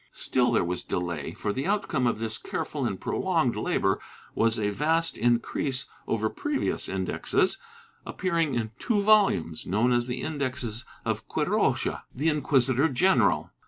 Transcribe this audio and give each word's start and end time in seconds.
^ 0.01 0.03
Still 0.15 0.51
there 0.51 0.63
was 0.65 0.81
delay, 0.81 1.33
for 1.33 1.53
the 1.53 1.67
outcome 1.67 2.07
of 2.07 2.17
this 2.17 2.39
careful 2.39 2.87
and 2.87 2.99
prolonged 2.99 3.55
labor 3.55 3.99
was 4.33 4.57
a 4.57 4.71
vast 4.71 5.15
increase 5.15 5.85
over 6.07 6.27
previous 6.27 6.89
indexes, 6.89 7.59
appearing 8.03 8.55
in 8.55 8.71
two 8.79 9.03
volumes, 9.03 9.67
known 9.67 9.91
as 9.93 10.07
the 10.07 10.23
Indexes 10.23 10.85
of 11.05 11.27
Quiroga, 11.27 12.01
the 12.15 12.29
inquisitor 12.29 12.89
general. 12.89 13.51